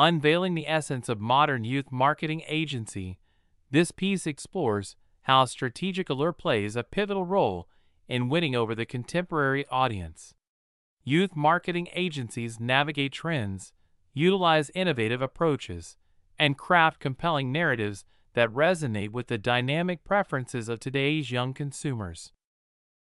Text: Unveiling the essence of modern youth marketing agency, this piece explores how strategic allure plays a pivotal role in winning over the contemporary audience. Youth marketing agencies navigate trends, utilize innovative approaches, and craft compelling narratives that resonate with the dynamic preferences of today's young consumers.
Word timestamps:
Unveiling 0.00 0.54
the 0.54 0.68
essence 0.68 1.08
of 1.08 1.20
modern 1.20 1.64
youth 1.64 1.90
marketing 1.90 2.42
agency, 2.46 3.18
this 3.72 3.90
piece 3.90 4.28
explores 4.28 4.94
how 5.22 5.44
strategic 5.44 6.08
allure 6.08 6.32
plays 6.32 6.76
a 6.76 6.84
pivotal 6.84 7.26
role 7.26 7.68
in 8.06 8.28
winning 8.28 8.54
over 8.54 8.76
the 8.76 8.86
contemporary 8.86 9.66
audience. 9.72 10.34
Youth 11.02 11.34
marketing 11.34 11.88
agencies 11.94 12.60
navigate 12.60 13.10
trends, 13.10 13.72
utilize 14.14 14.70
innovative 14.72 15.20
approaches, 15.20 15.96
and 16.38 16.56
craft 16.56 17.00
compelling 17.00 17.50
narratives 17.50 18.04
that 18.34 18.50
resonate 18.50 19.10
with 19.10 19.26
the 19.26 19.36
dynamic 19.36 20.04
preferences 20.04 20.68
of 20.68 20.78
today's 20.78 21.32
young 21.32 21.52
consumers. 21.52 22.30